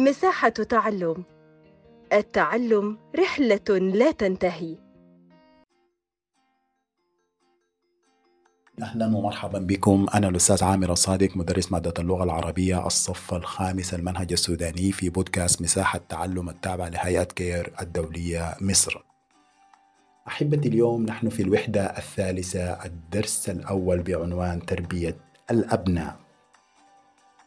[0.00, 1.24] مساحة تعلم.
[2.12, 4.76] التعلم رحلة لا تنتهي.
[8.82, 10.06] أهلا ومرحبا بكم.
[10.14, 16.00] أنا الأستاذ عامر الصادق مدرس مادة اللغة العربية الصف الخامس المنهج السوداني في بودكاست مساحة
[16.08, 19.04] تعلم التابعة لهيئة كير الدولية مصر.
[20.28, 25.16] أحبتي اليوم نحن في الوحدة الثالثة الدرس الأول بعنوان تربية
[25.50, 26.29] الأبناء.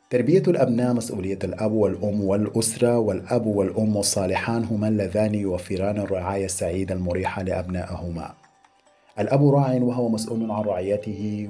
[0.10, 7.44] تربية الأبناء مسؤولية الأب والأم والأسرة والأب والأم الصالحان هما اللذان يوفران الرعاية السعيدة المريحة
[7.44, 8.34] لأبنائهما.
[9.20, 11.50] الأب راع وهو مسؤول عن رعيته.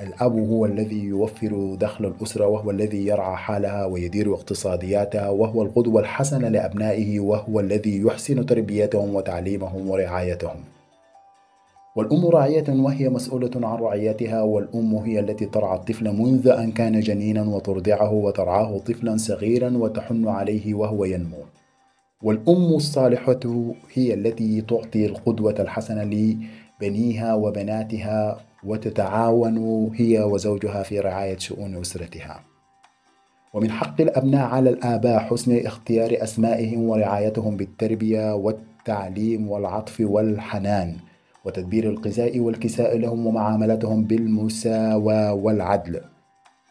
[0.00, 6.48] الأب هو الذي يوفر دخل الأسرة وهو الذي يرعى حالها ويدير اقتصادياتها وهو القدوة الحسنة
[6.48, 10.56] لأبنائه وهو الذي يحسن تربيتهم وتعليمهم ورعايتهم.
[11.96, 17.42] والأم راعية وهي مسؤولة عن رعيتها والأم هي التي ترعى الطفل منذ أن كان جنينا
[17.42, 21.38] وترضعه وترعاه طفلا صغيرا وتحن عليه وهو ينمو.
[22.22, 23.40] والأم الصالحة
[23.92, 32.40] هي التي تعطي القدوة الحسنة لبنيها وبناتها وتتعاون هي وزوجها في رعاية شؤون أسرتها.
[33.54, 40.96] ومن حق الأبناء على الآباء حسن اختيار أسمائهم ورعايتهم بالتربية والتعليم والعطف والحنان.
[41.44, 46.00] وتدبير الغذاء والكساء لهم ومعاملتهم بالمساواة والعدل.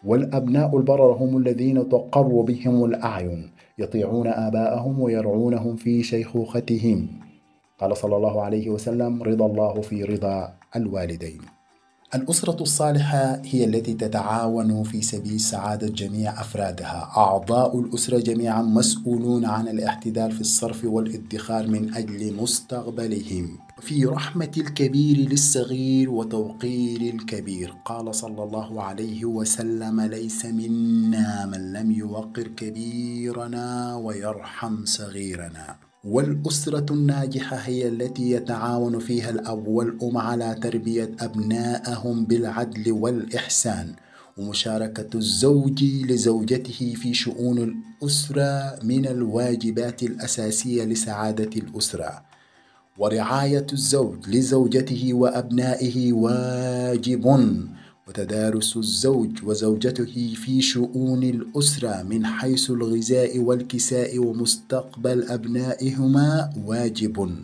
[0.05, 7.07] والأبناء البرر هم الذين تقر بهم الأعين يطيعون آباءهم ويرعونهم في شيخوختهم.
[7.79, 11.52] قال صلى الله عليه وسلم رضا الله في رضا الوالدين.
[12.15, 17.11] الأسرة الصالحة هي التي تتعاون في سبيل سعادة جميع أفرادها.
[17.17, 23.59] أعضاء الأسرة جميعا مسؤولون عن الاعتدال في الصرف والادخار من أجل مستقبلهم.
[23.81, 27.73] في رحمة الكبير للصغير وتوقير الكبير.
[27.85, 35.92] قال صلى الله عليه وسلم ليس منا من لم يوقر كبيرنا ويرحم صغيرنا.
[36.03, 43.93] والأسرة الناجحة هي التي يتعاون فيها الأب والأم على تربية أبنائهم بالعدل والإحسان
[44.37, 52.23] ومشاركة الزوج لزوجته في شؤون الأسرة من الواجبات الأساسية لسعادة الأسرة.
[52.97, 57.23] ورعاية الزوج لزوجته وأبنائه واجب.
[58.07, 67.35] وتدارس الزوج وزوجته في شؤون الأسرة من حيث الغذاء والكساء ومستقبل أبنائهما واجب.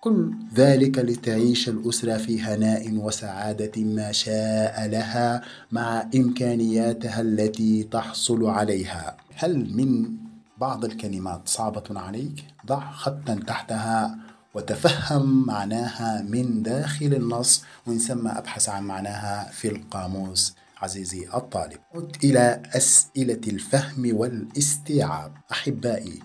[0.00, 5.42] كل ذلك لتعيش الأسرة في هناء وسعادة ما شاء لها
[5.72, 9.16] مع إمكانياتها التي تحصل عليها.
[9.34, 10.16] هل من
[10.58, 14.18] بعض الكلمات صعبة عليك؟ ضع خطا تحتها.
[14.56, 20.54] وتفهم معناها من داخل النص وإن ثم أبحث عن معناها في القاموس.
[20.78, 25.32] عزيزي الطالب عد إلى أسئلة الفهم والاستيعاب.
[25.52, 26.22] أحبائي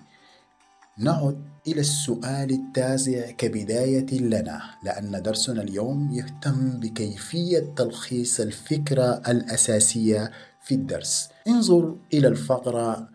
[0.98, 10.30] نعد إلى السؤال التاسع كبداية لنا لأن درسنا اليوم يهتم بكيفية تلخيص الفكرة الأساسية
[10.62, 11.28] في الدرس.
[11.48, 13.08] انظر إلى الفقرة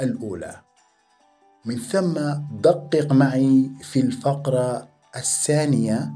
[0.00, 0.65] الأولى.
[1.66, 2.14] من ثم
[2.62, 6.12] دقق معي في الفقرة الثانية.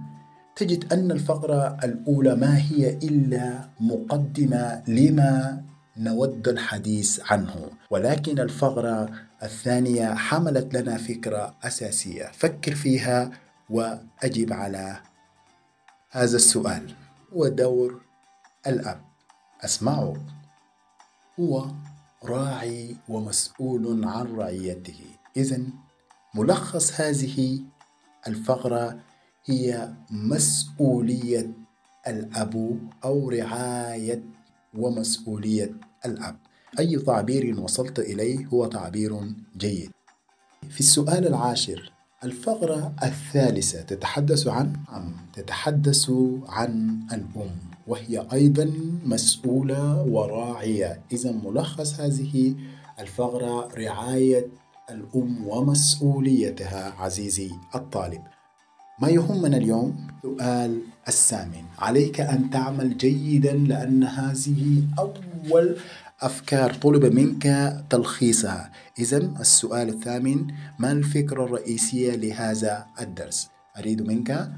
[0.56, 5.62] تجد أن الفقرة الأولى ما هي إلا مقدمة لما
[5.96, 9.10] نود الحديث عنه ولكن الفقرة
[9.42, 12.30] الثانية حملت لنا فكرة أساسية.
[12.32, 13.30] فكر فيها
[13.70, 15.00] وأجب على
[16.10, 16.94] هذا السؤال.
[17.32, 18.00] ودور
[18.66, 19.00] الأب.
[19.64, 20.16] أسمعوا
[21.40, 21.66] هو
[22.24, 25.19] راعي ومسؤول عن رعيته.
[25.36, 25.60] إذا
[26.34, 27.60] ملخص هذه
[28.28, 29.00] الفقرة
[29.44, 31.50] هي مسؤولية
[32.06, 34.22] الأب أو رعاية
[34.74, 35.74] ومسؤولية
[36.06, 36.36] الأب.
[36.78, 39.20] أي تعبير وصلت إليه هو تعبير
[39.56, 39.90] جيد.
[40.70, 41.92] في السؤال العاشر
[42.24, 46.10] الفقرة الثالثة تتحدث عن عم تتحدث
[46.48, 48.72] عن الأم وهي أيضا
[49.04, 51.02] مسؤولة وراعية.
[51.12, 52.54] إذا ملخص هذه
[52.98, 54.46] الفقرة رعاية
[54.90, 58.22] الأم ومسؤوليتها عزيزي الطالب.
[59.02, 61.64] ما يهمنا اليوم؟ سؤال الثامن.
[61.78, 65.76] عليك أن تعمل جيدا لأن هذه أول
[66.20, 68.70] أفكار طلب منك تلخيصها.
[68.98, 70.46] إذا السؤال الثامن
[70.78, 73.48] ما الفكرة الرئيسية لهذا الدرس؟
[73.78, 74.50] أريد منك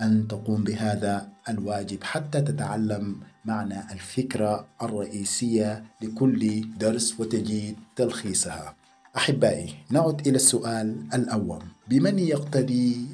[0.00, 8.74] أن تقوم بهذا الواجب حتى تتعلم معنى الفكرة الرئيسية لكل درس وتجيد تلخيصها.
[9.16, 11.62] أحبائي نعد إلى السؤال الأول.
[11.88, 13.06] بمن يقتدي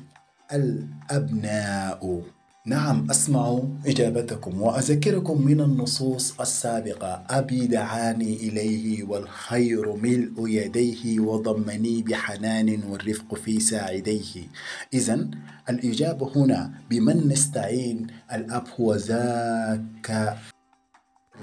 [0.52, 2.22] الأبناء؟
[2.66, 7.24] نعم أسمع إجابتكم وأذكركم من النصوص السابقة.
[7.30, 14.46] أبي دعاني إليه والخير ملء يديه وضمني بحنان والرفق في ساعديه.
[14.94, 15.28] إذا
[15.68, 20.36] الإجابة هنا بمن نستعين؟ الأب هو ذاك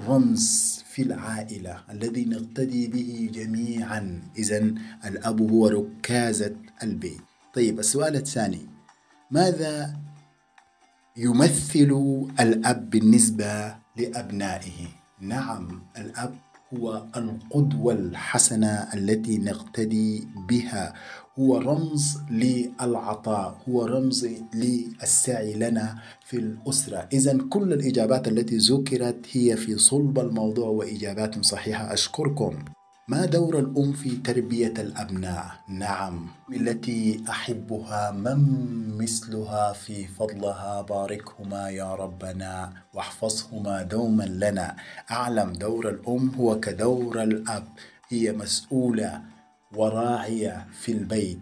[0.08, 4.22] رمز في العائلة الذي نقتدي به جميعا.
[4.38, 4.58] إذا
[5.04, 7.20] الأب هو ركازة البيت.
[7.54, 8.66] طيب السؤال الثاني.
[9.30, 9.96] ماذا
[11.16, 11.90] يمثل
[12.40, 14.88] الأب بالنسبة لأبنائه؟
[15.20, 16.34] نعم الأب
[16.74, 20.94] هو القدوة الحسنة التي نقتدي بها.
[21.38, 27.08] هو رمز للعطاء هو رمز للسعي لنا في الأسرة.
[27.12, 31.92] إذا كل الإجابات التي ذكرت هي في صلب الموضوع وإجابات صحيحة.
[31.92, 32.64] أشكركم.
[33.08, 40.82] ما دور الأم في تربية الأبناء؟ نعم التي أحبها من مثلها في فضلها.
[40.82, 44.76] باركهما يا ربنا واحفظهما دوما لنا.
[45.10, 47.64] أعلم دور الأم هو كدور الأب.
[48.08, 49.22] هي مسؤولة
[49.72, 51.40] وراعية في البيت.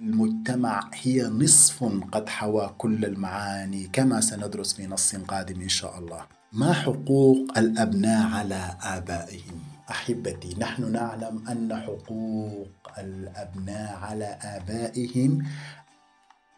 [0.00, 6.26] المجتمع هي نصف قد حوى كل المعاني كما سندرس في نص قادم إن شاء الله.
[6.52, 15.38] ما حقوق الأبناء على آبائهم؟ أحبتي نحن نعلم أن حقوق الأبناء على آبائهم.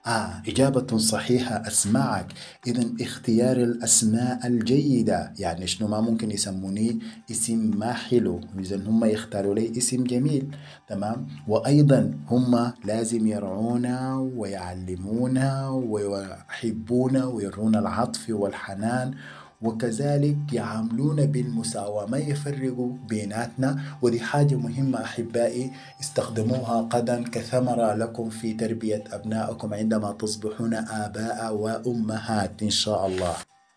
[0.07, 2.33] آه إجابة صحيحة أسمعك.
[2.67, 6.99] إذا اختيار الأسماء الجيدة يعني شنو ما ممكن يسموني
[7.31, 8.41] اسم ما حلو.
[8.59, 10.57] إذا هم يختاروا لي اسم جميل
[10.89, 19.15] تمام؟ وأيضا هم لازم يرعونا ويعلمونا ويحبونا ويرونا العطف والحنان
[19.63, 28.55] وكذلك يعاملون بالمساواة ما يفرقوا بيناتنا ودي حاجة مهمة أحبائي استخدموها غدا كثمرة لكم في
[28.55, 33.35] تربية أبنائكم عندما تصبحون آباء وأمهات إن شاء الله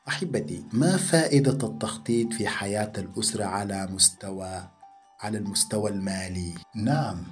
[0.07, 4.63] أحبتي ما فائدة التخطيط في حياة الأسرة على مستوى
[5.21, 7.23] على المستوى المالي؟ نعم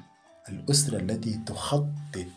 [0.50, 2.28] الأسرة التي تخطط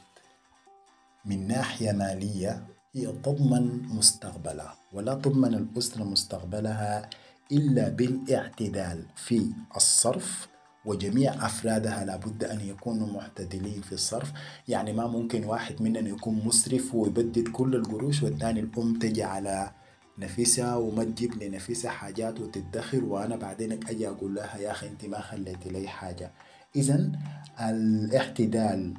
[1.25, 7.11] من ناحية مالية هي تضمن مستقبلها ولا تضمن الأسرة مستقبلها
[7.53, 10.49] إلا بالاعتدال في الصرف
[10.85, 14.33] وجميع أفرادها لابد أن يكونوا معتدلين في الصرف.
[14.69, 19.71] يعني ما ممكن واحد مننا يكون مسرف ويبدد كل القروش والثاني الأم تجي على
[20.19, 25.21] نفسها وما تجيب لنفسها حاجات وتدخر وأنا بعدين أجي أقول لها يا أخي أنت ما
[25.21, 26.33] خليت لي حاجة.
[26.77, 27.13] إذا
[27.61, 28.95] الاعتدال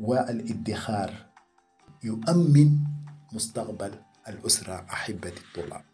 [0.00, 1.26] والادخار
[2.04, 2.91] يؤمن
[3.32, 3.94] مستقبل
[4.28, 5.84] الأسرة أحبة الطلاب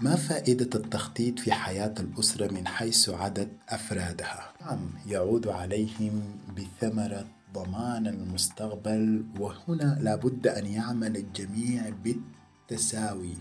[0.00, 8.06] ما فائدة التخطيط في حياة الأسرة من حيث عدد أفرادها؟ نعم يعود عليهم بثمرة ضمان
[8.06, 13.34] المستقبل وهنا لابد أن يعمل الجميع بالتساوي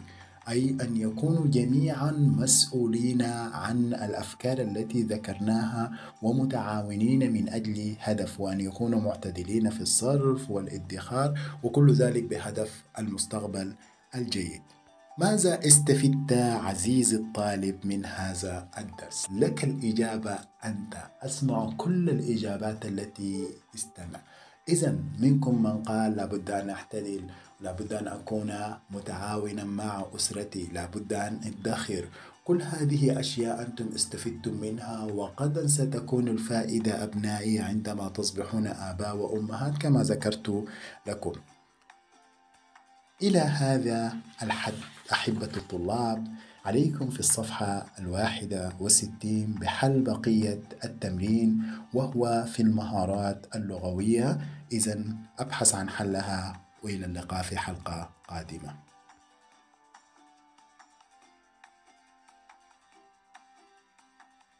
[0.49, 5.91] أي أن يكونوا جميعا مسؤولين عن الأفكار التي ذكرناها
[6.21, 13.75] ومتعاونين من أجل هدف وأن يكونوا معتدلين في الصرف والادخار وكل ذلك بهدف المستقبل
[14.15, 14.61] الجيد
[15.17, 24.19] ماذا استفدت عزيزي الطالب من هذا الدرس؟ لك الإجابة أنت أسمع كل الإجابات التي استمع
[24.69, 27.23] إذا منكم من قال لابد أن أحتدل
[27.61, 28.53] لابد أن أكون
[28.91, 32.07] متعاونا مع أسرتي لابد أن أدخر.
[32.45, 40.03] كل هذه أشياء أنتم استفدتم منها وقد ستكون الفائدة أبنائي عندما تصبحون آباء وأمهات كما
[40.03, 40.65] ذكرت
[41.07, 41.33] لكم.
[43.21, 44.73] إلى هذا الحد
[45.11, 46.27] أحبة الطلاب.
[46.65, 51.61] عليكم في الصفحة الواحدة وستين بحل بقية التمرين
[51.93, 54.37] وهو في المهارات اللغوية.
[54.71, 55.03] إذا
[55.39, 58.75] أبحث عن حلها وإلى اللقاء في حلقة قادمة.